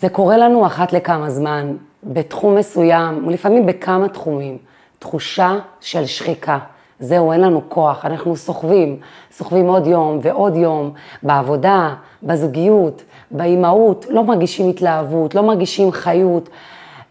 [0.00, 4.58] זה קורה לנו אחת לכמה זמן, בתחום מסוים, ולפעמים בכמה תחומים,
[4.98, 6.58] תחושה של שחיקה.
[7.00, 8.96] זהו, אין לנו כוח, אנחנו סוחבים,
[9.32, 10.90] סוחבים עוד יום ועוד יום,
[11.22, 16.48] בעבודה, בזוגיות, באימהות, לא מרגישים התלהבות, לא מרגישים חיות,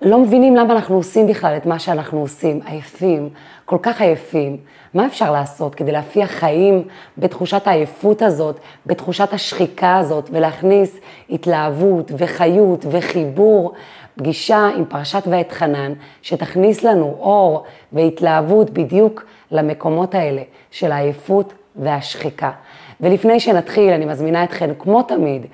[0.01, 3.29] לא מבינים למה אנחנו עושים בכלל את מה שאנחנו עושים, עייפים,
[3.65, 4.57] כל כך עייפים.
[4.95, 6.83] מה אפשר לעשות כדי להפיח חיים
[7.17, 10.97] בתחושת העייפות הזאת, בתחושת השחיקה הזאת, ולהכניס
[11.29, 13.73] התלהבות וחיות וחיבור,
[14.15, 22.51] פגישה עם פרשת ואת חנן, שתכניס לנו אור והתלהבות בדיוק למקומות האלה של העייפות והשחיקה.
[23.01, 25.45] ולפני שנתחיל, אני מזמינה אתכן, כמו תמיד,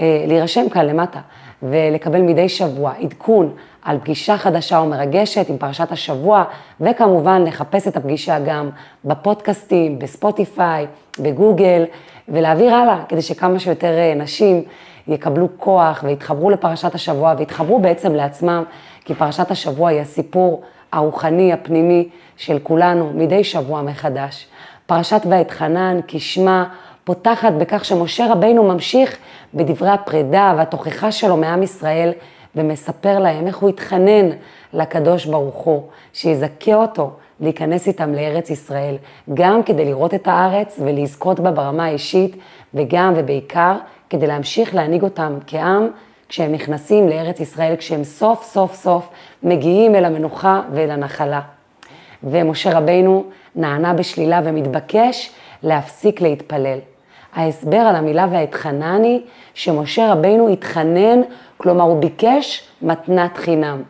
[0.00, 1.20] אה, להירשם כאן למטה
[1.62, 6.44] ולקבל מדי שבוע עדכון על פגישה חדשה ומרגשת עם פרשת השבוע,
[6.80, 8.70] וכמובן לחפש את הפגישה גם
[9.04, 10.86] בפודקאסטים, בספוטיפיי,
[11.18, 11.84] בגוגל,
[12.28, 14.62] ולהעביר הלאה, כדי שכמה שיותר אה, נשים
[15.08, 18.64] יקבלו כוח ויתחברו לפרשת השבוע ויתחברו בעצם לעצמם,
[19.04, 20.62] כי פרשת השבוע היא הסיפור
[20.92, 24.46] הרוחני, הפנימי של כולנו, מדי שבוע מחדש.
[24.86, 26.64] פרשת ואתחנן, כשמה,
[27.04, 29.16] פותחת בכך שמשה רבינו ממשיך
[29.54, 32.12] בדברי הפרידה והתוכחה שלו מעם ישראל,
[32.56, 34.28] ומספר להם איך הוא התחנן
[34.72, 38.96] לקדוש ברוך הוא, שיזכה אותו להיכנס איתם לארץ ישראל,
[39.34, 42.36] גם כדי לראות את הארץ ולזכות בה ברמה האישית,
[42.74, 43.76] וגם ובעיקר
[44.10, 45.88] כדי להמשיך להנהיג אותם כעם
[46.28, 49.08] כשהם נכנסים לארץ ישראל, כשהם סוף סוף סוף
[49.42, 51.40] מגיעים אל המנוחה ואל הנחלה.
[52.24, 55.30] ומשה רבינו נענה בשלילה ומתבקש
[55.62, 56.78] להפסיק להתפלל.
[57.34, 59.22] ההסבר על המילה והאתחנני,
[59.54, 61.20] שמשה רבינו התחנן,
[61.56, 63.82] כלומר הוא ביקש מתנת חינם.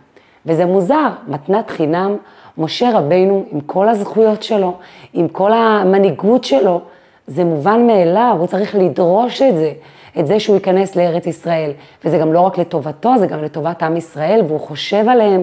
[0.46, 2.16] וזה מוזר, מתנת חינם,
[2.58, 4.74] משה רבינו עם כל הזכויות שלו,
[5.12, 6.80] עם כל המנהיגות שלו,
[7.26, 9.72] זה מובן מאליו, הוא צריך לדרוש את זה,
[10.18, 11.70] את זה שהוא ייכנס לארץ ישראל.
[12.04, 15.42] וזה גם לא רק לטובתו, זה גם לטובת עם ישראל, והוא חושב עליהם.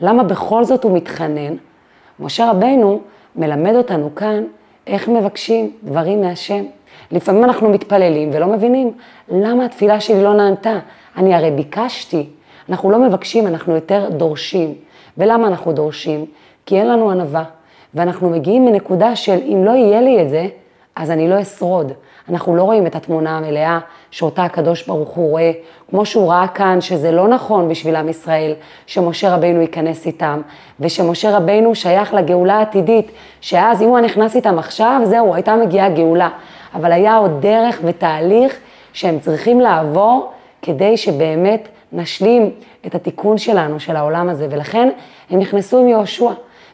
[0.00, 1.54] למה בכל זאת הוא מתחנן?
[2.20, 3.00] משה רבינו
[3.36, 4.44] מלמד אותנו כאן
[4.86, 6.64] איך מבקשים דברים מהשם.
[7.10, 8.92] לפעמים אנחנו מתפללים ולא מבינים
[9.28, 10.78] למה התפילה שלי לא נענתה.
[11.16, 12.26] אני הרי ביקשתי.
[12.68, 14.74] אנחנו לא מבקשים, אנחנו יותר דורשים.
[15.18, 16.26] ולמה אנחנו דורשים?
[16.66, 17.44] כי אין לנו ענווה.
[17.94, 20.46] ואנחנו מגיעים מנקודה של אם לא יהיה לי את זה,
[20.96, 21.92] אז אני לא אשרוד.
[22.28, 23.78] אנחנו לא רואים את התמונה המלאה
[24.10, 25.52] שאותה הקדוש ברוך הוא רואה,
[25.90, 28.54] כמו שהוא ראה כאן שזה לא נכון בשביל עם ישראל,
[28.86, 30.40] שמשה רבינו ייכנס איתם,
[30.80, 33.10] ושמשה רבינו שייך לגאולה העתידית,
[33.40, 36.28] שאז אם הוא נכנס איתם עכשיו, זהו, הייתה מגיעה גאולה.
[36.74, 38.56] אבל היה עוד דרך ותהליך
[38.92, 42.50] שהם צריכים לעבור כדי שבאמת נשלים
[42.86, 44.88] את התיקון שלנו, של העולם הזה, ולכן
[45.30, 46.30] הם נכנסו עם יהושע.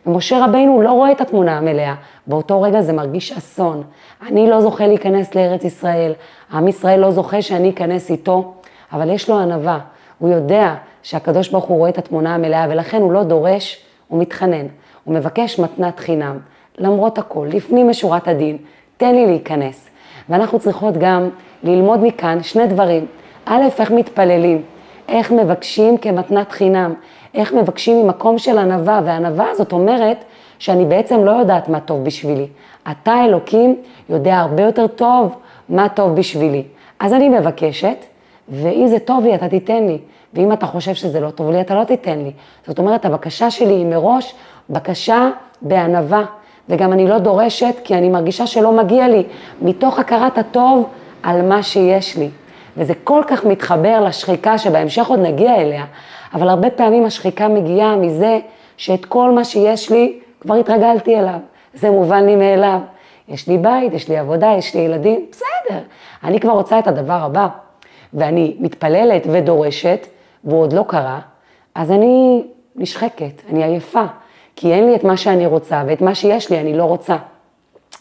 [0.07, 1.95] ומשה רבינו לא רואה את התמונה המלאה,
[2.27, 3.83] באותו רגע זה מרגיש אסון.
[4.27, 6.13] אני לא זוכה להיכנס לארץ ישראל,
[6.53, 8.55] עם ישראל לא זוכה שאני אכנס איתו,
[8.93, 9.79] אבל יש לו ענווה,
[10.19, 14.67] הוא יודע שהקדוש ברוך הוא רואה את התמונה המלאה, ולכן הוא לא דורש, הוא מתחנן,
[15.05, 16.39] הוא מבקש מתנת חינם,
[16.79, 18.59] למרות הכל, לפנים משורת הדין,
[19.01, 19.89] תן לי להיכנס.
[20.29, 21.29] ואנחנו צריכות גם
[21.63, 23.07] ללמוד מכאן שני דברים.
[23.47, 24.63] א', איך מתפללים,
[25.09, 26.95] איך מבקשים כמתנת חינם,
[27.35, 30.25] איך מבקשים ממקום של ענווה, והענווה הזאת אומרת
[30.59, 32.47] שאני בעצם לא יודעת מה טוב בשבילי.
[32.91, 33.77] אתה, אלוקים,
[34.09, 35.37] יודע הרבה יותר טוב
[35.69, 36.63] מה טוב בשבילי.
[36.99, 38.05] אז אני מבקשת,
[38.49, 39.99] ואם זה טוב לי, אתה תיתן לי.
[40.35, 42.33] ואם אתה חושב שזה לא טוב לי, אתה לא תיתן לי.
[42.67, 44.35] זאת אומרת, הבקשה שלי היא מראש
[44.71, 45.31] בקשה
[45.63, 46.25] בענווה.
[46.69, 49.23] וגם אני לא דורשת, כי אני מרגישה שלא מגיע לי,
[49.63, 50.89] מתוך הכרת הטוב
[51.23, 52.29] על מה שיש לי.
[52.77, 55.85] וזה כל כך מתחבר לשחיקה שבהמשך עוד נגיע אליה,
[56.35, 58.39] אבל הרבה פעמים השחיקה מגיעה מזה
[58.77, 61.39] שאת כל מה שיש לי, כבר התרגלתי אליו.
[61.75, 62.79] זה מובן לי מאליו.
[63.29, 65.81] יש לי בית, יש לי עבודה, יש לי ילדים, בסדר.
[66.25, 67.49] אני כבר רוצה את הדבר הבא,
[68.15, 70.07] ואני מתפללת ודורשת,
[70.45, 71.21] והוא עוד לא קרה,
[71.75, 72.43] אז אני
[72.77, 74.05] נשחקת, אני עייפה,
[74.61, 77.17] כי אין לי את מה שאני רוצה, ואת מה שיש לי אני לא רוצה.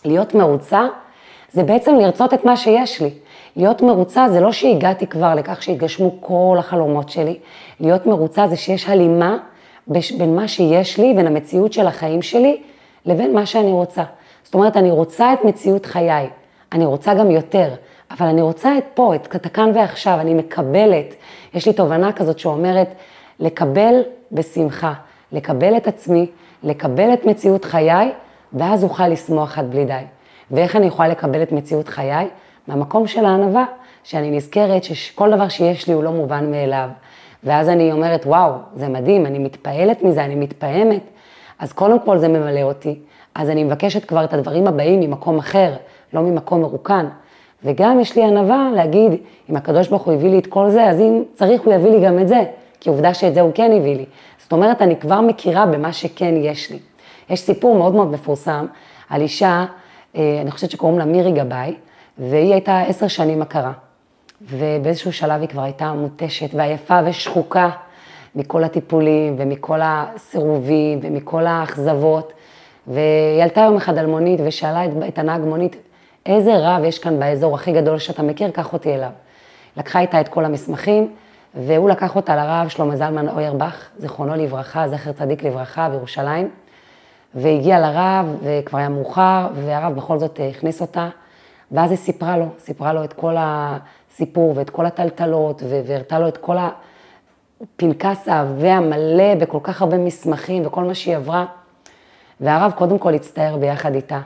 [0.06, 0.88] להיות מרוצה
[1.52, 3.10] זה בעצם לרצות את מה שיש לי.
[3.56, 7.38] להיות מרוצה זה לא שהגעתי כבר לכך שהתגשמו כל החלומות שלי,
[7.80, 9.38] להיות מרוצה זה שיש הלימה
[9.88, 12.62] בין מה שיש לי, בין המציאות של החיים שלי,
[13.06, 14.04] לבין מה שאני רוצה.
[14.44, 16.30] זאת אומרת, אני רוצה את מציאות חיי,
[16.72, 17.70] אני רוצה גם יותר,
[18.12, 21.16] אבל אני רוצה את פה, את הכאן ועכשיו, אני מקבלת.
[21.54, 22.94] יש לי תובנה כזאת שאומרת,
[23.40, 23.94] לקבל
[24.32, 24.94] בשמחה,
[25.32, 26.28] לקבל את עצמי,
[26.64, 28.12] לקבל את מציאות חיי,
[28.54, 30.02] ואז אוכל לשמוח עד בלי די.
[30.52, 32.28] ואיך אני יכולה לקבל את מציאות חיי?
[32.68, 33.66] מהמקום של הענווה,
[34.04, 36.90] שאני נזכרת שכל דבר שיש לי הוא לא מובן מאליו.
[37.44, 41.02] ואז אני אומרת, וואו, זה מדהים, אני מתפעלת מזה, אני מתפעמת.
[41.60, 43.00] אז קודם כל זה ממלא אותי.
[43.36, 45.74] אז אני מבקשת כבר את הדברים הבאים ממקום אחר,
[46.14, 47.06] לא ממקום מרוקן.
[47.64, 49.12] וגם יש לי ענווה להגיד,
[49.50, 52.06] אם הקדוש ברוך הוא הביא לי את כל זה, אז אם צריך הוא יביא לי
[52.06, 52.44] גם את זה,
[52.80, 54.06] כי עובדה שאת זה הוא כן הביא לי.
[54.38, 56.80] זאת אומרת, אני כבר מכירה במה שכן יש לי.
[57.30, 58.66] יש סיפור מאוד מאוד מפורסם
[59.10, 59.66] על אישה,
[60.16, 61.76] אה, אני חושבת שקוראים לה מירי גבאי,
[62.18, 63.72] והיא הייתה עשר שנים מכרה.
[64.42, 67.70] ובאיזשהו שלב היא כבר הייתה מותשת ועייפה ושחוקה
[68.36, 72.34] מכל הטיפולים ומכל הסירובים ומכל האכזבות.
[72.88, 75.76] והיא עלתה יום אחד על מונית ושאלה את, את הנהג מונית,
[76.26, 79.10] איזה רב יש כאן באזור הכי גדול שאתה מכיר, קח אותי אליו.
[79.78, 81.14] לקחה איתה את כל המסמכים,
[81.56, 86.50] והוא לקח אותה לרב שלמה זלמן אוירבך, זיכרונו לברכה, זכר צדיק לברכה, בירושלים.
[87.36, 91.10] והגיע לרב, וכבר היה מאוחר, והרב בכל זאת הכניס אותה,
[91.72, 96.38] ואז היא סיפרה לו, סיפרה לו את כל הסיפור ואת כל הטלטלות, והראתה לו את
[96.38, 96.58] כל
[97.62, 101.46] הפנקס העבה המלא בכל כך הרבה מסמכים וכל מה שהיא עברה.
[102.42, 104.20] והרב קודם כל הצטער ביחד איתה.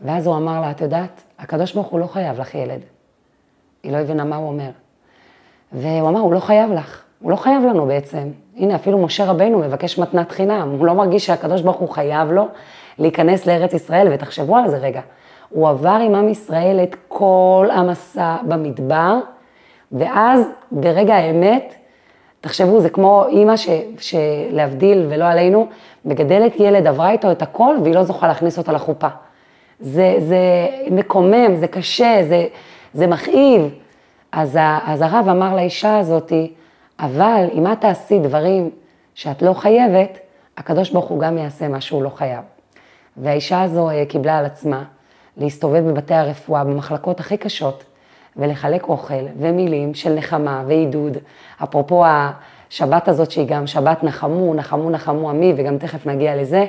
[0.00, 2.80] ואז הוא אמר לה, את יודעת, הקדוש ברוך הוא לא חייב לך ילד.
[3.82, 4.70] היא לא הבינה מה הוא אומר.
[5.72, 8.28] והוא אמר, הוא לא חייב לך, הוא לא חייב לנו בעצם.
[8.56, 12.48] הנה, אפילו משה רבינו מבקש מתנת חינם, הוא לא מרגיש שהקדוש ברוך הוא חייב לו
[12.98, 15.00] להיכנס לארץ ישראל, ותחשבו על זה רגע.
[15.48, 19.18] הוא עבר עם עם ישראל את כל המסע במדבר,
[19.92, 21.74] ואז ברגע האמת,
[22.40, 23.54] תחשבו, זה כמו אימא
[23.98, 25.66] שלהבדיל ולא עלינו,
[26.04, 29.08] מגדלת ילד, עברה איתו את הכל, והיא לא זוכה להכניס אותה לחופה.
[29.80, 30.38] זה, זה
[30.90, 32.46] מקומם, זה קשה, זה,
[32.94, 33.70] זה מכאיב.
[34.32, 36.52] אז, אז הרב אמר לאישה הזאתי,
[36.98, 38.70] אבל אם את תעשי דברים
[39.14, 40.18] שאת לא חייבת,
[40.56, 42.44] הקדוש ברוך הוא גם יעשה מה שהוא לא חייב.
[43.16, 44.84] והאישה הזו אה, קיבלה על עצמה
[45.36, 47.84] להסתובב בבתי הרפואה, במחלקות הכי קשות,
[48.36, 51.16] ולחלק אוכל ומילים של נחמה ועידוד.
[51.62, 56.66] אפרופו השבת הזאת שהיא גם שבת נחמו, נחמו נחמו עמי, וגם תכף נגיע לזה.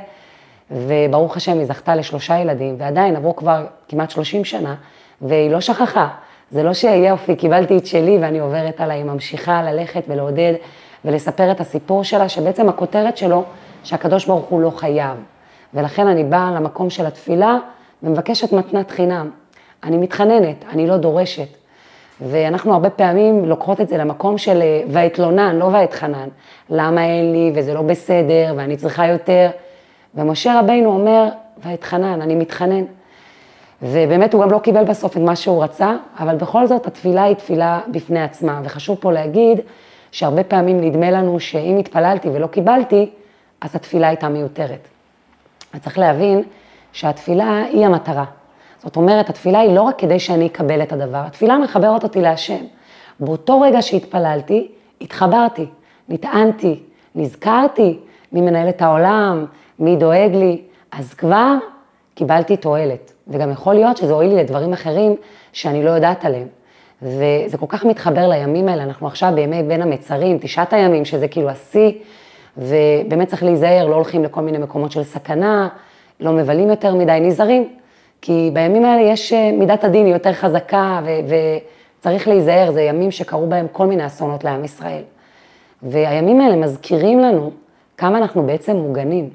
[0.71, 4.75] וברוך השם, היא זכתה לשלושה ילדים, ועדיין עברו כבר כמעט 30 שנה,
[5.21, 6.07] והיא לא שכחה.
[6.51, 10.53] זה לא שיופי, קיבלתי את שלי ואני עוברת עליי, ממשיכה ללכת ולעודד
[11.05, 13.44] ולספר את הסיפור שלה, שבעצם הכותרת שלו,
[13.83, 15.17] שהקדוש ברוך הוא לא חייב.
[15.73, 17.57] ולכן אני באה למקום של התפילה
[18.03, 19.29] ומבקשת מתנת חינם.
[19.83, 21.47] אני מתחננת, אני לא דורשת.
[22.21, 26.27] ואנחנו הרבה פעמים לוקחות את זה למקום של אה, ואתלונן, לא ואתחנן.
[26.69, 29.49] למה אין לי וזה לא בסדר ואני צריכה יותר.
[30.15, 31.29] ומשה רבינו אומר,
[31.63, 32.83] ואתחנן, אני מתחנן.
[33.81, 37.35] ובאמת הוא גם לא קיבל בסוף את מה שהוא רצה, אבל בכל זאת התפילה היא
[37.35, 38.62] תפילה בפני עצמה.
[38.63, 39.59] וחשוב פה להגיד
[40.12, 43.09] שהרבה פעמים נדמה לנו שאם התפללתי ולא קיבלתי,
[43.62, 44.88] אז התפילה הייתה מיותרת.
[45.74, 46.44] אז צריך להבין
[46.94, 48.25] שהתפילה היא המטרה.
[48.83, 52.63] זאת אומרת, התפילה היא לא רק כדי שאני אקבל את הדבר, התפילה מחברת אותי להשם.
[53.19, 54.68] באותו רגע שהתפללתי,
[55.01, 55.65] התחברתי,
[56.09, 56.80] נטענתי,
[57.15, 58.00] נזכרתי
[58.31, 59.45] מי מנהל את העולם,
[59.80, 61.56] מי דואג לי, אז כבר
[62.15, 63.16] קיבלתי תועלת.
[63.29, 65.15] וגם יכול להיות שזה הועיל לי לדברים אחרים
[65.53, 66.47] שאני לא יודעת עליהם.
[67.01, 71.50] וזה כל כך מתחבר לימים האלה, אנחנו עכשיו בימי בין המצרים, תשעת הימים, שזה כאילו
[71.50, 71.91] השיא,
[72.57, 75.68] ובאמת צריך להיזהר, לא הולכים לכל מיני מקומות של סכנה,
[76.19, 77.69] לא מבלים יותר מדי, נזהרים.
[78.21, 81.00] כי בימים האלה יש, אה, מידת הדין היא יותר חזקה,
[82.00, 85.01] וצריך להיזהר, זה ימים שקרו בהם כל מיני אסונות לעם ישראל.
[85.83, 87.51] והימים האלה מזכירים לנו
[87.97, 89.30] כמה אנחנו בעצם מוגנים,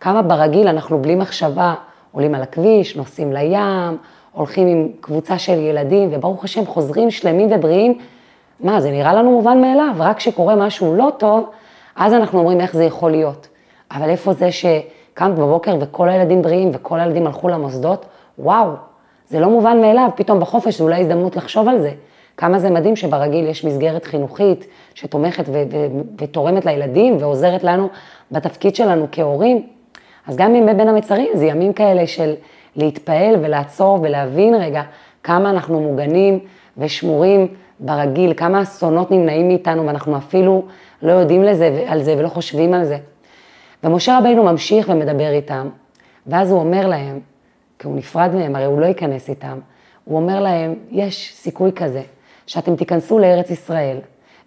[0.00, 1.74] כמה ברגיל אנחנו בלי מחשבה
[2.12, 3.96] עולים על הכביש, נוסעים לים,
[4.32, 7.98] הולכים עם קבוצה של ילדים, וברוך השם חוזרים שלמים ובריאים.
[8.60, 11.46] מה, זה נראה לנו מובן מאליו, רק כשקורה משהו לא טוב,
[11.96, 13.48] אז אנחנו אומרים איך זה יכול להיות.
[13.90, 18.06] אבל איפה זה שקמת בבוקר וכל הילדים בריאים וכל הילדים הלכו למוסדות?
[18.38, 18.70] וואו,
[19.28, 21.90] זה לא מובן מאליו, פתאום בחופש זו אולי הזדמנות לחשוב על זה.
[22.36, 25.86] כמה זה מדהים שברגיל יש מסגרת חינוכית שתומכת ו- ו-
[26.18, 27.88] ותורמת לילדים ועוזרת לנו
[28.32, 29.66] בתפקיד שלנו כהורים.
[30.28, 32.34] אז גם ימי בין המצרים זה ימים כאלה של
[32.76, 34.82] להתפעל ולעצור ולהבין רגע
[35.22, 36.38] כמה אנחנו מוגנים
[36.78, 37.48] ושמורים
[37.80, 40.64] ברגיל, כמה אסונות נמנעים מאיתנו ואנחנו אפילו
[41.02, 42.98] לא יודעים לזה, על זה ולא חושבים על זה.
[43.84, 45.68] ומשה רבינו ממשיך ומדבר איתם,
[46.26, 47.20] ואז הוא אומר להם,
[47.78, 49.58] כי הוא נפרד מהם, הרי הוא לא ייכנס איתם,
[50.04, 52.02] הוא אומר להם, יש סיכוי כזה,
[52.46, 53.98] שאתם תיכנסו לארץ ישראל,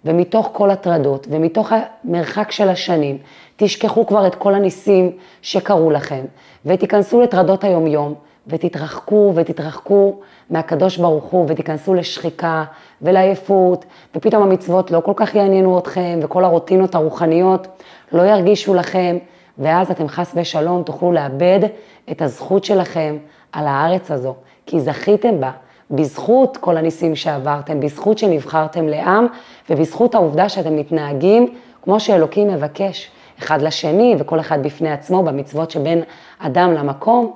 [0.05, 3.17] ומתוך כל הטרדות, ומתוך המרחק של השנים,
[3.55, 6.25] תשכחו כבר את כל הניסים שקרו לכם,
[6.65, 8.13] ותיכנסו לטרדות היומיום,
[8.47, 10.15] ותתרחקו ותתרחקו
[10.49, 12.63] מהקדוש ברוך הוא, ותיכנסו לשחיקה
[13.01, 17.67] ולעייפות, ופתאום המצוות לא כל כך יעניינו אתכם, וכל הרוטינות הרוחניות
[18.11, 19.17] לא ירגישו לכם,
[19.57, 21.59] ואז אתם חס ושלום תוכלו לאבד
[22.11, 23.17] את הזכות שלכם
[23.51, 25.51] על הארץ הזו, כי זכיתם בה.
[25.91, 29.27] בזכות כל הניסים שעברתם, בזכות שנבחרתם לעם
[29.69, 31.47] ובזכות העובדה שאתם מתנהגים
[31.81, 36.03] כמו שאלוקים מבקש, אחד לשני וכל אחד בפני עצמו במצוות שבין
[36.39, 37.31] אדם למקום.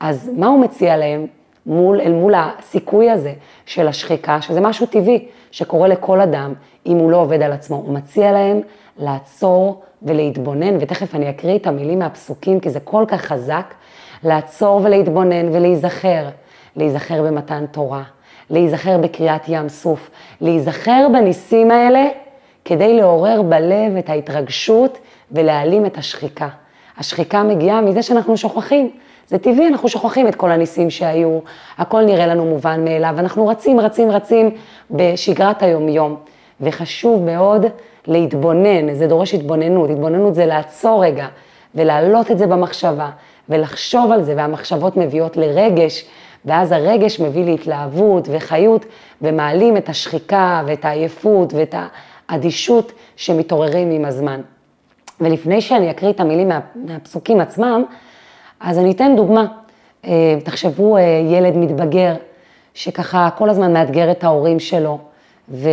[0.00, 1.26] אז מה הוא מציע להם?
[1.66, 3.32] מול, אל מול הסיכוי הזה
[3.66, 6.54] של השחיקה, שזה משהו טבעי שקורה לכל אדם
[6.86, 7.76] אם הוא לא עובד על עצמו.
[7.76, 8.60] הוא מציע להם
[8.98, 13.74] לעצור ולהתבונן, ותכף אני אקריא את המילים מהפסוקים, כי זה כל כך חזק,
[14.22, 16.28] לעצור ולהתבונן ולהיזכר,
[16.76, 18.02] להיזכר במתן תורה,
[18.50, 22.04] להיזכר בקריאת ים סוף, להיזכר בניסים האלה
[22.64, 24.98] כדי לעורר בלב את ההתרגשות
[25.32, 26.48] ולהעלים את השחיקה.
[26.98, 28.90] השחיקה מגיעה מזה שאנחנו שוכחים.
[29.28, 31.38] זה טבעי, אנחנו שוכחים את כל הניסים שהיו,
[31.78, 34.50] הכל נראה לנו מובן מאליו, אנחנו רצים, רצים, רצים
[34.90, 36.16] בשגרת היומיום.
[36.60, 37.66] וחשוב מאוד
[38.06, 41.26] להתבונן, זה דורש התבוננות, התבוננות זה לעצור רגע
[41.74, 43.10] ולהעלות את זה במחשבה
[43.48, 46.04] ולחשוב על זה, והמחשבות מביאות לרגש,
[46.46, 48.86] ואז הרגש מביא להתלהבות וחיות,
[49.22, 51.74] ומעלים את השחיקה ואת העייפות ואת
[52.28, 54.40] האדישות שמתעוררים עם הזמן.
[55.20, 57.84] ולפני שאני אקריא את המילים מה, מהפסוקים עצמם,
[58.60, 59.46] אז אני אתן דוגמה.
[60.04, 62.14] אה, תחשבו, אה, ילד מתבגר,
[62.74, 64.98] שככה כל הזמן מאתגר את ההורים שלו,
[65.48, 65.68] ו,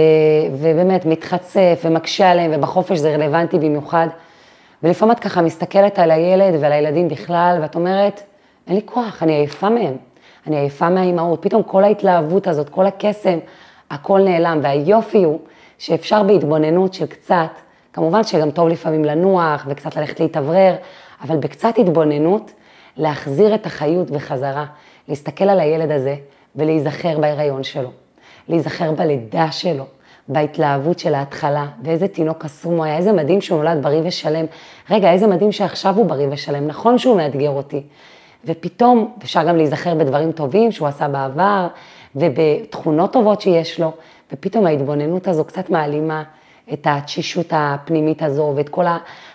[0.52, 4.08] ובאמת מתחצף ומקשה עליהם, ובחופש זה רלוונטי במיוחד.
[4.84, 8.22] ולפעמים את ככה מסתכלת על הילד ועל הילדים בכלל, ואת אומרת,
[8.68, 9.98] אין לי כוח, אני עייפה מהם.
[10.48, 11.42] אני עייפה מהאימהות.
[11.42, 13.40] פתאום כל ההתלהבות הזאת, כל הקסם,
[13.90, 14.60] הכל נעלם.
[14.64, 15.40] והיופי הוא
[15.78, 17.50] שאפשר בהתבוננות של קצת,
[17.94, 20.76] כמובן שגם טוב לפעמים לנוח וקצת ללכת להתאוורר,
[21.22, 22.52] אבל בקצת התבוננות,
[22.98, 24.66] להחזיר את החיות בחזרה,
[25.08, 26.16] להסתכל על הילד הזה
[26.56, 27.90] ולהיזכר בהיריון שלו,
[28.50, 29.86] להיזכר בלידה שלו,
[30.28, 34.46] בהתלהבות של ההתחלה, ואיזה תינוק קסום הוא היה, איזה מדהים שהוא נולד בריא ושלם.
[34.90, 37.84] רגע, איזה מדהים שעכשיו הוא בריא ושלם, נכון שהוא מאתגר אותי.
[38.46, 41.68] ופתאום, אפשר גם להיזכר בדברים טובים שהוא עשה בעבר,
[42.16, 43.92] ובתכונות טובות שיש לו,
[44.34, 46.24] ופתאום ההתבוננות הזו קצת מעלימה
[46.74, 48.86] את התשישות הפנימית הזו, ואת כל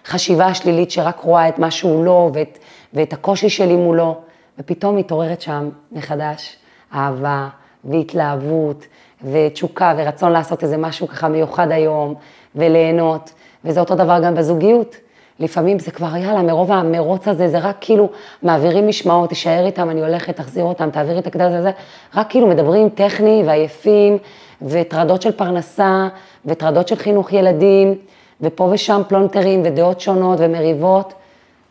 [0.05, 2.59] החשיבה השלילית שרק רואה את מה שהוא לא, ואת,
[2.95, 4.17] ואת הקושי שלי מולו,
[4.59, 6.57] ופתאום מתעוררת שם מחדש
[6.95, 7.49] אהבה
[7.85, 8.87] והתלהבות
[9.23, 12.15] ותשוקה ורצון לעשות איזה משהו ככה מיוחד היום
[12.55, 13.33] וליהנות,
[13.65, 14.97] וזה אותו דבר גם בזוגיות.
[15.41, 18.09] לפעמים זה כבר, יאללה, מרוב המרוץ הזה, זה רק כאילו
[18.43, 21.71] מעבירים משמעות, תישאר איתם, אני הולכת, תחזיר אותם, תעבירי את הקדש הזה,
[22.15, 24.19] רק כאילו מדברים טכני ועייפים,
[24.63, 26.09] וטרדות של פרנסה,
[26.47, 27.95] וטרדות של חינוך ילדים,
[28.41, 31.15] ופה ושם פלונטרים ודעות שונות ומריבות,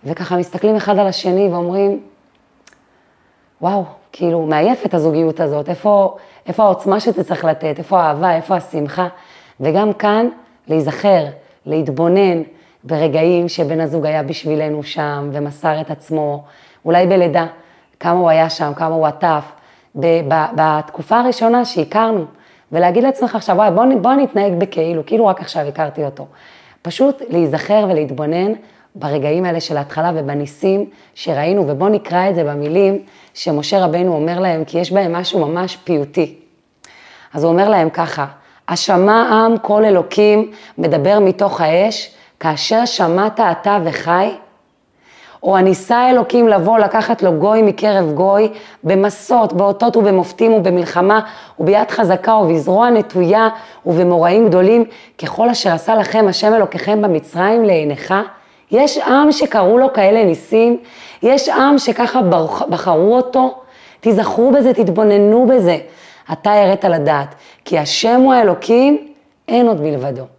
[0.03, 1.99] וככה מסתכלים אחד על השני ואומרים,
[3.61, 6.15] וואו, כאילו, מעייפת הזוגיות הזאת, איפה,
[6.47, 9.07] איפה העוצמה שאתה צריך לתת, איפה האהבה, איפה השמחה,
[9.59, 10.27] וגם כאן
[10.67, 11.25] להיזכר,
[11.65, 12.41] להתבונן
[12.87, 16.43] ברגעים שבן הזוג היה בשבילנו שם ומסר את עצמו,
[16.85, 17.45] אולי בלידה,
[17.99, 19.43] כמה הוא היה שם, כמה הוא עטף,
[20.55, 22.25] בתקופה הראשונה שהכרנו,
[22.71, 26.27] ולהגיד לעצמך עכשיו, וואי, בוא, בוא נתנהג בכאילו, כאילו רק עכשיו הכרתי אותו.
[26.81, 28.53] פשוט להיזכר ולהתבונן
[28.95, 32.99] ברגעים האלה של ההתחלה ובניסים שראינו, ובואו נקרא את זה במילים
[33.33, 36.35] שמשה רבנו אומר להם, כי יש בהם משהו ממש פיוטי.
[37.33, 38.25] אז הוא אומר להם ככה,
[38.67, 44.31] השמע עם כל אלוקים מדבר מתוך האש, כאשר שמעת אתה וחי,
[45.43, 48.49] או הניסה אלוקים לבוא לקחת לו גוי מקרב גוי,
[48.83, 51.19] במסות, באותות ובמופתים ובמלחמה,
[51.59, 53.49] וביד חזקה ובזרוע נטויה
[53.85, 54.85] ובמוראים גדולים,
[55.17, 58.13] ככל אשר עשה לכם השם אלוקיכם במצרים לעיניך.
[58.71, 60.77] יש עם שקראו לו כאלה ניסים,
[61.23, 62.21] יש עם שככה
[62.69, 63.55] בחרו אותו,
[63.99, 65.77] תיזכרו בזה, תתבוננו בזה.
[66.31, 69.07] אתה הראת לדעת, כי השם הוא האלוקים,
[69.47, 70.36] אין עוד מלבדו.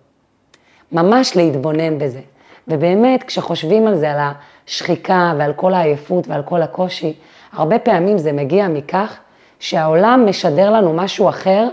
[0.92, 2.20] ממש להתבונן בזה.
[2.68, 4.18] ובאמת, כשחושבים על זה, על
[4.66, 7.12] השחיקה ועל כל העייפות ועל כל הקושי,
[7.52, 9.16] הרבה פעמים זה מגיע מכך
[9.60, 11.68] שהעולם משדר לנו משהו אחר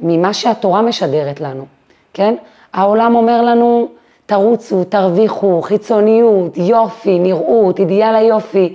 [0.00, 1.66] ממה שהתורה משדרת לנו,
[2.14, 2.34] כן?
[2.72, 3.88] העולם אומר לנו,
[4.26, 8.74] תרוצו, תרוויחו, חיצוניות, יופי, נראות, אידיאל היופי,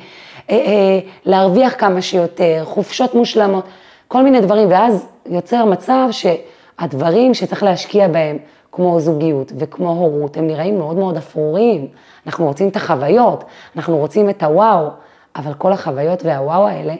[0.49, 3.65] אה, אה, להרוויח כמה שיותר, חופשות מושלמות,
[4.07, 8.37] כל מיני דברים, ואז יוצר מצב שהדברים שצריך להשקיע בהם,
[8.75, 11.87] כמו זוגיות וכמו הורות, הם נראים מאוד מאוד אפרורים.
[12.25, 13.43] אנחנו רוצים את החוויות,
[13.75, 14.87] אנחנו רוצים את הוואו,
[15.35, 16.93] אבל כל החוויות והוואו האלה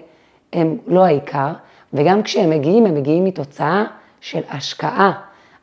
[0.53, 1.51] הם לא העיקר,
[1.93, 3.83] וגם כשהם מגיעים, הם מגיעים מתוצאה
[4.21, 5.11] של השקעה.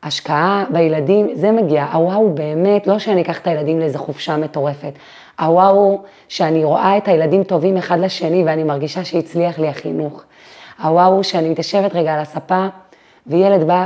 [0.03, 1.85] השקעה בילדים, זה מגיע.
[1.93, 4.93] הוואו באמת, לא שאני אקח את הילדים לאיזה חופשה מטורפת.
[5.39, 10.23] הוואו הוא שאני רואה את הילדים טובים אחד לשני ואני מרגישה שהצליח לי החינוך.
[10.83, 12.67] הוואו הוא שאני מתיישבת רגע על הספה
[13.27, 13.85] וילד בא.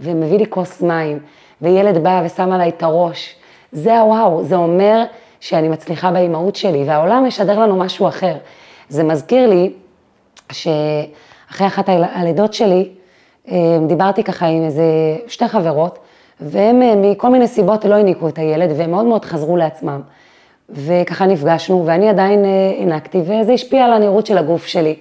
[0.00, 1.18] ומביא לי כוס מים,
[1.62, 3.34] וילד בא ושם עליי את הראש.
[3.72, 5.04] זה הוואו, זה אומר
[5.40, 8.36] שאני מצליחה באימהות שלי, והעולם משדר לנו משהו אחר.
[8.88, 9.72] זה מזכיר לי
[10.52, 12.88] שאחרי אחת הלידות שלי,
[13.50, 14.82] אה, דיברתי ככה עם איזה
[15.26, 15.98] שתי חברות,
[16.40, 20.00] והם אה, מכל מיני סיבות לא הניקו את הילד, והם מאוד מאוד חזרו לעצמם.
[20.68, 24.96] וככה נפגשנו, ואני עדיין אה, הענקתי, וזה השפיע על הנראות של הגוף שלי.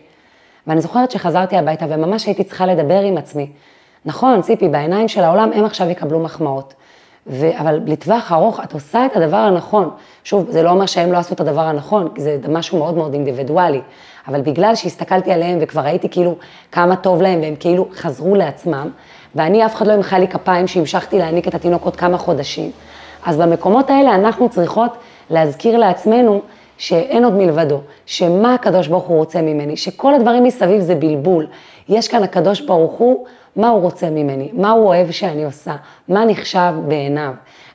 [0.68, 3.48] ואני זוכרת שחזרתי הביתה וממש הייתי צריכה לדבר עם עצמי.
[4.06, 6.74] נכון, ציפי, בעיניים של העולם הם עכשיו יקבלו מחמאות.
[7.28, 7.60] ו...
[7.60, 9.90] אבל לטווח ארוך את עושה את הדבר הנכון.
[10.24, 13.14] שוב, זה לא אומר שהם לא עשו את הדבר הנכון, כי זה משהו מאוד מאוד
[13.14, 13.82] אינדיבידואלי.
[14.28, 16.36] אבל בגלל שהסתכלתי עליהם וכבר ראיתי כאילו
[16.72, 18.90] כמה טוב להם והם כאילו חזרו לעצמם,
[19.36, 22.72] ואני, אף אחד לא ימחא לי כפיים שהמשכתי להעניק את התינוק עוד כמה חודשים.
[23.26, 24.98] אז במקומות האלה אנחנו צריכות
[25.30, 26.42] להזכיר לעצמנו
[26.78, 31.48] שאין עוד מלבדו, שמה הקדוש ברוך הוא רוצה ממני, שכל הדברים מסביב זה בלבול.
[31.90, 35.76] יש כאן הקדוש ברוך הוא, מה הוא רוצה ממני, מה הוא אוהב שאני עושה,
[36.08, 37.32] מה נחשב בעיניו.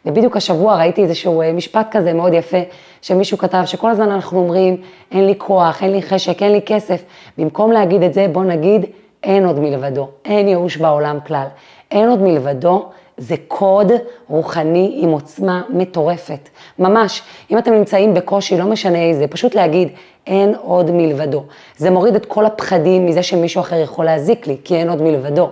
[0.06, 2.58] ובדיוק השבוע ראיתי איזשהו אה, משפט כזה מאוד יפה,
[3.02, 4.76] שמישהו כתב, שכל הזמן אנחנו אומרים,
[5.12, 7.02] אין לי כוח, אין לי חשק, אין לי כסף.
[7.38, 8.86] במקום להגיד את זה, בוא נגיד,
[9.22, 11.46] אין עוד מלבדו, אין ייאוש בעולם כלל.
[11.90, 13.92] אין עוד מלבדו, זה קוד
[14.28, 16.48] רוחני עם עוצמה מטורפת.
[16.78, 19.88] ממש, אם אתם נמצאים בקושי, לא משנה איזה, פשוט להגיד,
[20.26, 21.42] אין עוד מלבדו.
[21.76, 25.48] זה מוריד את כל הפחדים מזה שמישהו אחר יכול להזיק לי, כי אין עוד מלבדו.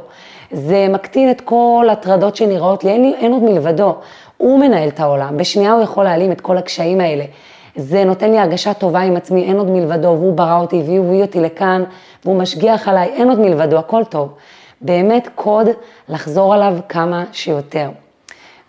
[0.50, 3.94] זה מקטין את כל הטרדות שנראות לי, אין, אין עוד מלבדו.
[4.36, 7.24] הוא מנהל את העולם, בשנייה הוא יכול להעלים את כל הקשיים האלה.
[7.76, 11.22] זה נותן לי הרגשה טובה עם עצמי, אין עוד מלבדו, והוא ברא אותי והוא הביא
[11.22, 11.84] אותי לכאן,
[12.24, 14.34] והוא משגיח עליי, אין עוד מלבדו, הכל טוב.
[14.80, 15.66] באמת קוד
[16.08, 17.90] לחזור עליו כמה שיותר.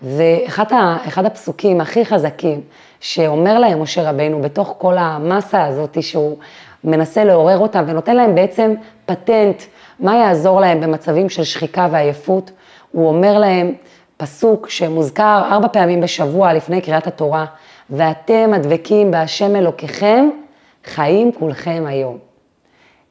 [0.02, 2.62] ואחד הפסוקים הכי חזקים
[3.04, 6.38] שאומר להם משה רבינו בתוך כל המסה הזאת שהוא
[6.84, 8.74] מנסה לעורר אותם ונותן להם בעצם
[9.06, 9.64] פטנט
[10.00, 12.52] מה יעזור להם במצבים של שחיקה ועייפות,
[12.92, 13.74] הוא אומר להם
[14.18, 17.46] פסוק שמוזכר ארבע פעמים בשבוע לפני קריאת התורה,
[17.90, 20.30] ואתם הדבקים בהשם אלוקיכם,
[20.86, 22.18] חיים כולכם היום.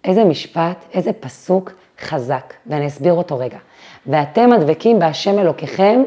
[0.04, 3.58] איזה משפט, איזה פסוק חזק, ואני אסביר אותו רגע.
[4.06, 6.02] ואתם הדבקים בהשם אלוקיכם,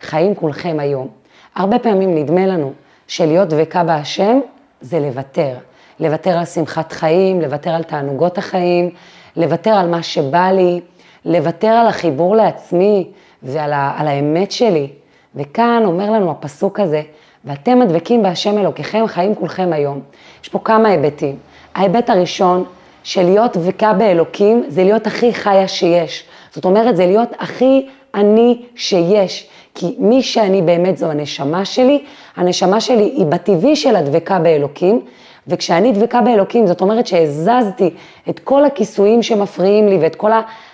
[0.00, 1.08] חיים כולכם היום.
[1.54, 2.72] הרבה פעמים נדמה לנו
[3.08, 4.40] שלהיות דבקה בהשם
[4.80, 5.54] זה לוותר.
[6.00, 8.90] לוותר על שמחת חיים, לוותר על תענוגות החיים,
[9.36, 10.80] לוותר על מה שבא לי,
[11.24, 13.10] לוותר על החיבור לעצמי
[13.42, 14.88] ועל ה, על האמת שלי.
[15.34, 17.02] וכאן אומר לנו הפסוק הזה,
[17.44, 20.00] ואתם הדבקים בהשם אלוקיכם, חיים כולכם היום.
[20.42, 21.36] יש פה כמה היבטים.
[21.74, 22.64] ההיבט הראשון,
[23.02, 26.24] של להיות דבקה באלוקים, זה להיות הכי חיה שיש.
[26.50, 29.48] זאת אומרת, זה להיות הכי אני שיש.
[29.74, 32.04] כי מי שאני באמת זו הנשמה שלי,
[32.36, 35.00] הנשמה שלי היא בטבעי של הדבקה באלוקים,
[35.48, 37.90] וכשאני דבקה באלוקים, זאת אומרת שהזזתי
[38.28, 40.30] את כל הכיסויים שמפריעים לי ואת כל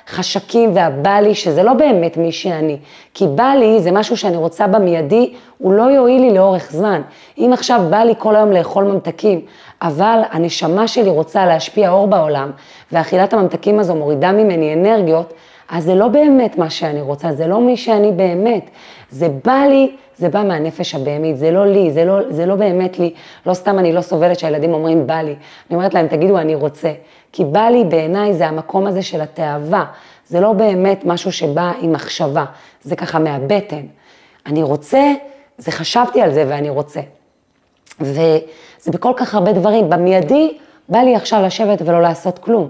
[0.07, 2.77] החשקים והבא לי, שזה לא באמת מי שאני.
[3.15, 7.03] כי בא לי זה משהו שאני רוצה במיידי, הוא לא יועיל לי לאורך זמן.
[7.39, 9.41] אם עכשיו בא לי כל היום לאכול ממתקים,
[9.83, 12.51] אבל הנשמה שלי רוצה להשפיע אור בעולם,
[12.93, 15.35] ואכילת הממתקים הזו מורידה ממני אנרגיות,
[15.71, 18.71] אז זה לא באמת מה שאני רוצה, זה לא מי שאני באמת.
[19.11, 22.99] זה בא לי, זה בא מהנפש הבהמית, זה לא לי, זה לא, זה לא באמת
[22.99, 23.15] לי.
[23.47, 25.35] לא סתם אני לא סובלת שהילדים אומרים בא לי.
[25.71, 26.93] אני אומרת להם, תגידו, אני רוצה.
[27.33, 29.85] כי בא לי בעיניי זה המקום הזה של התאווה.
[30.27, 32.45] זה לא באמת משהו שבא עם מחשבה,
[32.83, 33.83] זה ככה מהבטן.
[34.47, 35.13] אני רוצה,
[35.59, 37.01] זה חשבתי על זה ואני רוצה.
[38.01, 38.39] וזה
[38.89, 39.91] בכל כך הרבה דברים.
[39.91, 42.69] במיידי, בא לי עכשיו לשבת ולא לעשות כלום.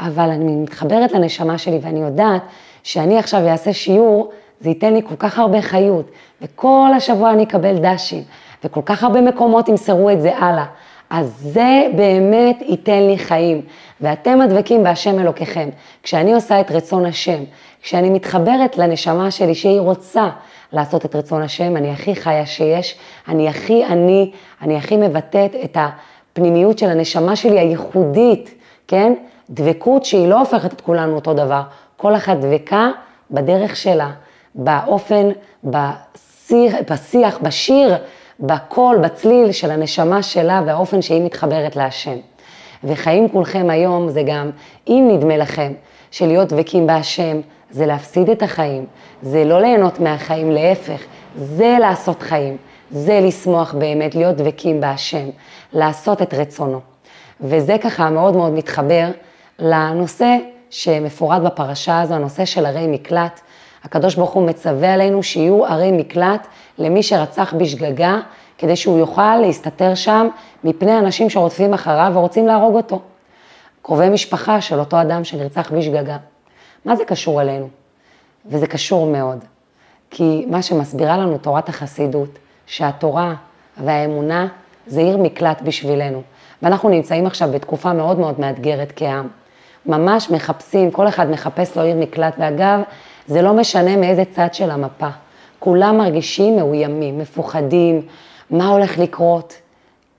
[0.00, 2.42] אבל אני מתחברת לנשמה שלי ואני יודעת
[2.82, 6.10] שאני עכשיו אעשה שיעור, זה ייתן לי כל כך הרבה חיות,
[6.42, 8.22] וכל השבוע אני אקבל דשים,
[8.64, 10.66] וכל כך הרבה מקומות ימסרו את זה הלאה.
[11.10, 13.62] אז זה באמת ייתן לי חיים,
[14.00, 15.68] ואתם הדבקים בהשם אלוקיכם.
[16.02, 17.42] כשאני עושה את רצון השם,
[17.82, 20.28] כשאני מתחברת לנשמה שלי שהיא רוצה
[20.72, 24.30] לעשות את רצון השם, אני הכי חיה שיש, אני הכי אני,
[24.62, 28.54] אני הכי מבטאת את הפנימיות של הנשמה שלי הייחודית,
[28.88, 29.12] כן?
[29.50, 31.62] דבקות שהיא לא הופכת את כולנו אותו דבר,
[31.96, 32.90] כל אחת דבקה
[33.30, 34.10] בדרך שלה,
[34.54, 35.28] באופן,
[35.64, 37.96] בשיח, בשיח, בשיר,
[38.40, 42.16] בקול, בצליל של הנשמה שלה והאופן שהיא מתחברת להשם.
[42.84, 44.50] וחיים כולכם היום זה גם,
[44.88, 45.72] אם נדמה לכם
[46.10, 48.86] שלהיות דבקים בהשם זה להפסיד את החיים,
[49.22, 51.00] זה לא ליהנות מהחיים, להפך,
[51.36, 52.56] זה לעשות חיים,
[52.90, 55.28] זה לשמוח באמת, להיות דבקים בהשם,
[55.72, 56.80] לעשות את רצונו.
[57.40, 59.06] וזה ככה מאוד מאוד מתחבר
[59.60, 60.36] לנושא
[60.70, 63.40] שמפורט בפרשה הזו, הנושא של ערי מקלט.
[63.84, 66.46] הקדוש ברוך הוא מצווה עלינו שיהיו ערי מקלט
[66.78, 68.20] למי שרצח בשגגה,
[68.58, 70.28] כדי שהוא יוכל להסתתר שם
[70.64, 73.00] מפני אנשים שרודפים אחריו ורוצים להרוג אותו.
[73.82, 76.16] קרובי משפחה של אותו אדם שנרצח בשגגה.
[76.84, 77.68] מה זה קשור אלינו?
[78.46, 79.44] וזה קשור מאוד.
[80.10, 83.34] כי מה שמסבירה לנו תורת החסידות, שהתורה
[83.84, 84.46] והאמונה
[84.86, 86.22] זה עיר מקלט בשבילנו.
[86.62, 89.28] ואנחנו נמצאים עכשיו בתקופה מאוד מאוד מאתגרת כעם.
[89.86, 92.80] ממש מחפשים, כל אחד מחפש לו עיר מקלט, ואגב,
[93.26, 95.08] זה לא משנה מאיזה צד של המפה.
[95.58, 98.02] כולם מרגישים מאוימים, מפוחדים,
[98.50, 99.54] מה הולך לקרות.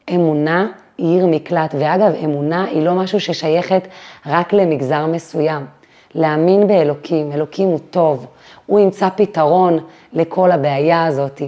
[0.09, 3.87] אמונה היא עיר מקלט, ואגב, אמונה היא לא משהו ששייכת
[4.25, 5.65] רק למגזר מסוים.
[6.15, 8.25] להאמין באלוקים, אלוקים הוא טוב,
[8.65, 9.79] הוא ימצא פתרון
[10.13, 11.41] לכל הבעיה הזאת.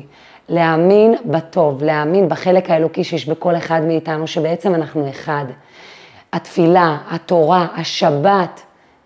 [0.49, 5.45] להאמין בטוב, להאמין בחלק האלוקי שיש בכל אחד מאיתנו, שבעצם אנחנו אחד.
[6.34, 8.62] התפילה, התורה, השבת,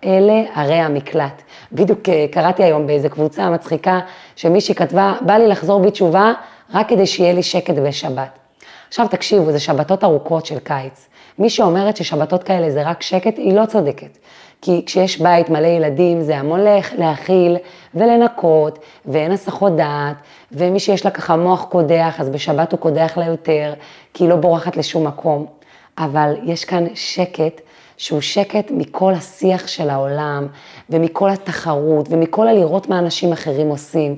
[0.05, 1.41] אלה ערי המקלט.
[1.71, 3.99] בדיוק אה, קראתי היום באיזה קבוצה מצחיקה,
[4.35, 6.33] שמישהי כתבה, בא לי לחזור בתשובה
[6.73, 8.39] רק כדי שיהיה לי שקט בשבת.
[8.87, 11.07] עכשיו תקשיבו, זה שבתות ארוכות של קיץ.
[11.39, 14.17] מי שאומרת ששבתות כאלה זה רק שקט, היא לא צודקת.
[14.61, 16.59] כי כשיש בית מלא ילדים, זה המון
[16.97, 17.57] להכיל
[17.95, 20.15] ולנקות, ואין הסחות דעת,
[20.51, 23.73] ומי שיש לה ככה מוח קודח, אז בשבת הוא קודח לה יותר,
[24.13, 25.56] כי היא לא בורחת לשום מקום.
[25.97, 27.62] אבל יש כאן שקט
[27.97, 30.47] שהוא שקט מכל השיח של העולם,
[30.89, 34.15] ומכל התחרות, ומכל הלראות מה אנשים אחרים עושים,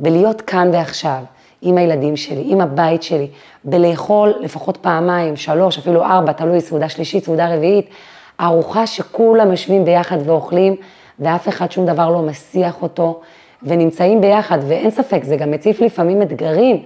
[0.00, 1.22] ולהיות כאן ועכשיו.
[1.62, 3.28] עם הילדים שלי, עם הבית שלי,
[3.64, 7.88] בלאכול לפחות פעמיים, שלוש, אפילו ארבע, תלוי, סעודה שלישית, סעודה רביעית,
[8.40, 10.76] ארוחה שכולם יושבים ביחד ואוכלים,
[11.18, 13.20] ואף אחד שום דבר לא מסיח אותו,
[13.62, 16.82] ונמצאים ביחד, ואין ספק, זה גם מציף לפעמים אתגרים,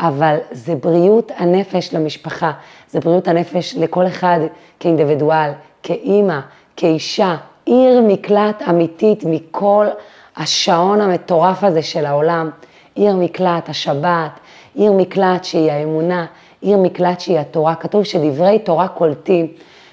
[0.00, 2.52] אבל זה בריאות הנפש למשפחה,
[2.90, 4.40] זה בריאות הנפש לכל אחד
[4.80, 5.50] כאינדיבידואל,
[5.82, 6.40] כאימא,
[6.76, 9.86] כאישה, עיר מקלט אמיתית מכל
[10.36, 12.50] השעון המטורף הזה של העולם.
[12.94, 14.30] עיר מקלט, השבת,
[14.74, 16.26] עיר מקלט שהיא האמונה,
[16.60, 17.74] עיר מקלט שהיא התורה.
[17.74, 19.46] כתוב שדברי תורה קולטים,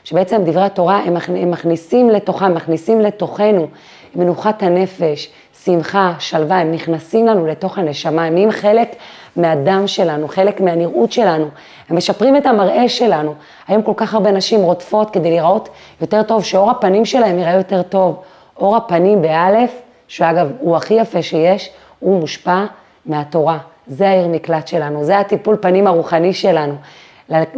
[0.03, 1.13] שבעצם דברי התורה הם,
[1.51, 3.67] מכניסים לתוכם, מכניסים לתוכנו
[4.15, 5.29] מנוחת הנפש,
[5.63, 8.95] שמחה, שלווה, הם נכנסים לנו לתוך הנשמה, הם נהיים חלק
[9.35, 11.45] מהדם שלנו, חלק מהנראות שלנו,
[11.89, 13.33] הם משפרים את המראה שלנו.
[13.67, 15.69] היום כל כך הרבה נשים רודפות כדי להיראות
[16.01, 18.21] יותר טוב, שאור הפנים שלהם יראה יותר טוב.
[18.57, 19.71] אור הפנים באלף,
[20.07, 22.65] שאגב הוא הכי יפה שיש, הוא מושפע
[23.05, 23.57] מהתורה.
[23.87, 26.75] זה העיר מקלט שלנו, זה הטיפול פנים הרוחני שלנו.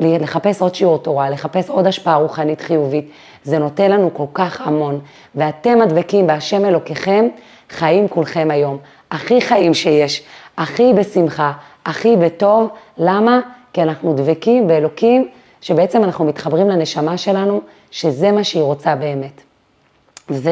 [0.02, 3.12] לחפש עוד שיעור תורה, לחפש עוד השפעה רוחנית חיובית,
[3.48, 5.00] זה נותן לנו כל כך המון.
[5.36, 7.28] ואתם הדבקים בהשם אלוקיכם,
[7.70, 8.78] חיים כולכם היום.
[9.12, 10.24] הכי חיים שיש,
[10.58, 11.52] הכי בשמחה,
[11.86, 12.70] הכי בטוב.
[12.98, 13.40] למה?
[13.74, 15.28] כי אנחנו דבקים באלוקים,
[15.62, 19.42] שבעצם אנחנו מתחברים לנשמה שלנו, שזה מה שהיא רוצה באמת.
[20.30, 20.50] ו...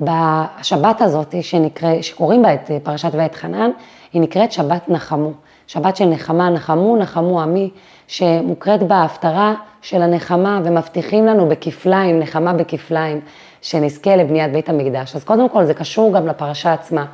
[0.00, 3.70] בשבת הזאת, שנקרא, שקוראים בה את פרשת ואת חנן,
[4.12, 5.30] היא נקראת שבת נחמו.
[5.66, 7.70] שבת של נחמה, נחמו, נחמו עמי,
[8.08, 13.20] שמוקראת בה ההפטרה של הנחמה, ומבטיחים לנו בכפליים, נחמה בכפליים,
[13.62, 15.16] שנזכה לבניית בית המקדש.
[15.16, 17.06] אז קודם כל זה קשור גם לפרשה עצמה,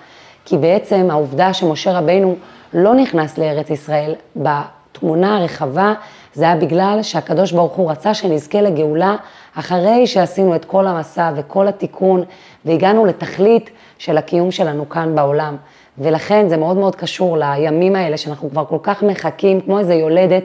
[0.45, 2.37] כי בעצם העובדה שמשה רבינו
[2.73, 5.95] לא נכנס לארץ ישראל בתמונה הרחבה,
[6.37, 9.17] זה היה בגלל שהקדוש ברוך הוא רצה שנזכה לגאולה
[9.55, 12.25] אחרי שעשינו את כל המסע וכל התיקון
[12.65, 15.57] והגענו לתכלית של הקיום שלנו כאן בעולם.
[15.99, 20.43] ולכן זה מאוד מאוד קשור לימים האלה שאנחנו כבר כל כך מחכים, כמו איזה יולדת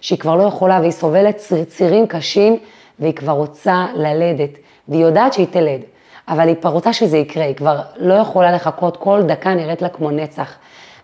[0.00, 2.58] שהיא כבר לא יכולה והיא סובלת צירים קשים
[2.98, 5.80] והיא כבר רוצה ללדת, והיא יודעת שהיא תלד,
[6.28, 9.88] אבל היא כבר רוצה שזה יקרה, היא כבר לא יכולה לחכות, כל דקה נראית לה
[9.88, 10.54] כמו נצח.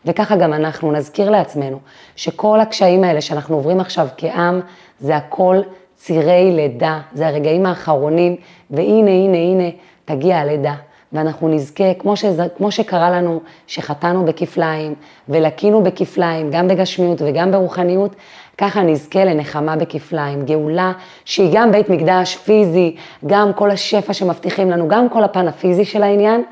[0.04, 1.78] וככה גם אנחנו נזכיר לעצמנו
[2.16, 4.60] שכל הקשיים האלה שאנחנו עוברים עכשיו כעם,
[5.00, 5.56] זה הכל
[5.96, 8.36] צירי לידה, זה הרגעים האחרונים,
[8.70, 9.70] והנה, הנה, הנה,
[10.04, 10.74] תגיע הלידה.
[11.12, 14.94] ואנחנו נזכה, כמו, שזה, כמו שקרה לנו, שחטאנו בכפליים
[15.28, 18.16] ולקינו בכפליים, גם בגשמיות וגם ברוחניות,
[18.58, 20.92] ככה נזכה לנחמה בכפליים, גאולה
[21.24, 26.02] שהיא גם בית מקדש פיזי, גם כל השפע שמבטיחים לנו, גם כל הפן הפיזי של
[26.02, 26.42] העניין,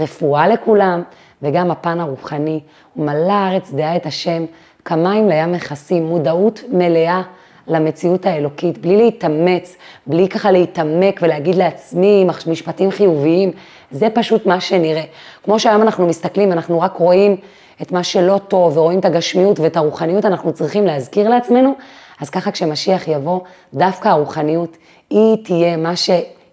[0.00, 1.02] רפואה לכולם,
[1.42, 2.60] וגם הפן הרוחני.
[2.96, 4.44] ומלא הארץ דעה את השם,
[4.84, 7.22] כמים לים מכסים, מודעות מלאה
[7.66, 13.52] למציאות האלוקית, בלי להתאמץ, בלי ככה להתעמק ולהגיד לעצמי משפטים חיוביים,
[13.90, 15.02] זה פשוט מה שנראה.
[15.44, 17.36] כמו שהיום אנחנו מסתכלים, אנחנו רק רואים
[17.82, 21.74] את מה שלא טוב ורואים את הגשמיות ואת הרוחניות, אנחנו צריכים להזכיר לעצמנו,
[22.20, 23.40] אז ככה כשמשיח יבוא,
[23.74, 24.76] דווקא הרוחניות,
[25.10, 25.96] היא תהיה מה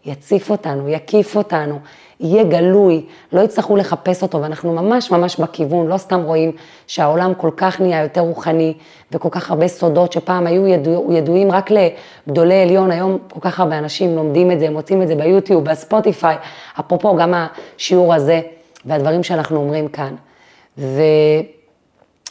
[0.03, 1.79] שיציף אותנו, יקיף אותנו,
[2.19, 6.51] יהיה גלוי, לא יצטרכו לחפש אותו, ואנחנו ממש ממש בכיוון, לא סתם רואים
[6.87, 8.73] שהעולם כל כך נהיה יותר רוחני,
[9.11, 13.77] וכל כך הרבה סודות שפעם היו ידוע, ידועים רק לגדולי עליון, היום כל כך הרבה
[13.77, 16.35] אנשים לומדים את זה, מוצאים את זה ביוטיוב, בספוטיפיי,
[16.79, 18.41] אפרופו גם השיעור הזה
[18.85, 20.15] והדברים שאנחנו אומרים כאן.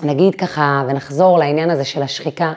[0.03, 2.53] ונגיד ככה, ונחזור לעניין הזה של השחיקה,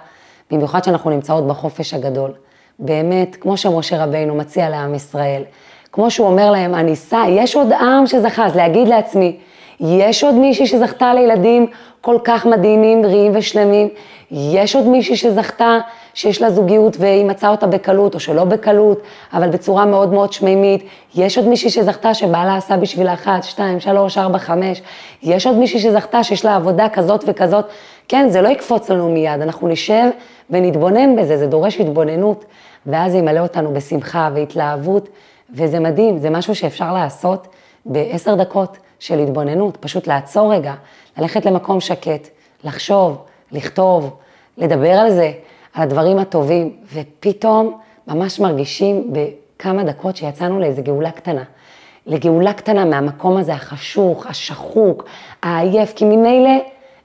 [0.52, 2.32] במיוחד שאנחנו נמצאות בחופש הגדול.
[2.80, 5.44] באמת, כמו שמשה רבינו מציע לעם ישראל,
[5.92, 9.38] כמו שהוא אומר להם, אני אסע, יש עוד עם שזכה, אז להגיד לעצמי,
[9.80, 11.68] יש עוד מישהי שזכתה לילדים
[12.02, 13.88] כל כך מדהימים, בריאים ושלמים,
[14.32, 15.80] יש עוד מישהי שזכתה,
[16.16, 19.02] שיש לה זוגיות והיא מצאה אותה בקלות, או שלא בקלות,
[19.34, 20.84] אבל בצורה מאוד מאוד שמימית,
[21.16, 24.82] יש עוד מישהי שזכתה שבעלה עשה בשבילה אחת, שתיים, שלוש, ארבע, חמש,
[25.24, 27.66] יש עוד מישהי שזכתה שיש לה עבודה כזאת וכזאת,
[28.08, 30.06] כן, זה לא יקפוץ לנו מיד, אנחנו נשב
[30.50, 32.46] ונתבונן בזה, זה דורש התבוננות,
[32.86, 35.10] ואז זה ימלא אותנו בשמחה והתלהבות,
[35.54, 37.48] וזה מדהים, זה משהו שאפשר לעשות
[37.86, 40.74] בעשר דקות של התבוננות, פשוט לעצור רגע,
[41.18, 42.28] ללכת למקום שקט,
[42.64, 43.18] לחשוב,
[43.52, 44.16] לכתוב,
[44.58, 45.32] לדבר על זה,
[45.76, 51.44] על הדברים הטובים, ופתאום ממש מרגישים בכמה דקות שיצאנו לאיזו גאולה קטנה.
[52.08, 55.06] לגאולה קטנה מהמקום הזה החשוך, השחוק,
[55.44, 56.52] העייף, כי ממילא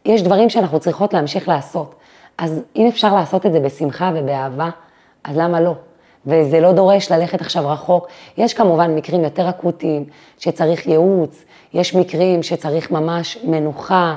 [0.05, 1.95] יש דברים שאנחנו צריכות להמשיך לעשות.
[2.39, 4.71] אז אם אפשר לעשות את זה בשמחה ובאהבה,
[5.25, 5.75] אז למה לא?
[6.27, 8.07] וזה לא דורש ללכת עכשיו רחוק.
[8.39, 10.05] יש כמובן מקרים יותר אקוטיים
[10.39, 14.17] שצריך ייעוץ, יש מקרים שצריך ממש מנוחה,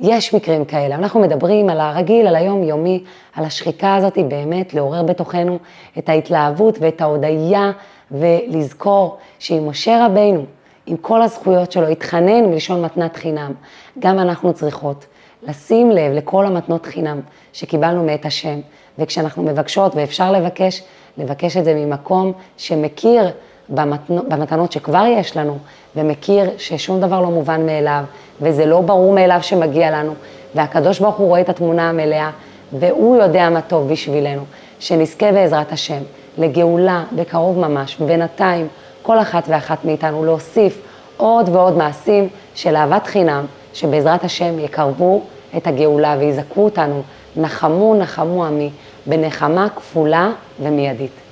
[0.00, 0.94] יש מקרים כאלה.
[0.94, 5.58] אנחנו מדברים על הרגיל, על היום-יומי, על השחיקה הזאת, באמת לעורר בתוכנו
[5.98, 7.72] את ההתלהבות ואת ההודיה,
[8.10, 10.44] ולזכור שעם משה רבינו,
[10.86, 13.52] עם כל הזכויות שלו, התחנן מלשון מתנת חינם.
[13.98, 15.06] גם אנחנו צריכות
[15.42, 17.20] לשים לב לכל המתנות חינם
[17.52, 18.60] שקיבלנו מאת השם,
[18.98, 20.82] וכשאנחנו מבקשות, ואפשר לבקש,
[21.18, 23.30] לבקש את זה ממקום שמכיר
[23.70, 25.58] במתנות שכבר יש לנו,
[25.96, 28.04] ומכיר ששום דבר לא מובן מאליו,
[28.40, 30.14] וזה לא ברור מאליו שמגיע לנו,
[30.54, 32.30] והקדוש ברוך הוא רואה את התמונה המלאה,
[32.72, 34.42] והוא יודע מה טוב בשבילנו,
[34.80, 36.02] שנזכה בעזרת השם
[36.38, 38.68] לגאולה בקרוב ממש, ובינתיים
[39.02, 40.80] כל אחת ואחת מאיתנו להוסיף
[41.16, 45.22] עוד ועוד מעשים של אהבת חינם, שבעזרת השם יקרבו
[45.56, 47.02] את הגאולה ויזכו אותנו,
[47.36, 48.70] נחמו נחמו עמי,
[49.06, 51.27] בנחמה כפולה ומיידית.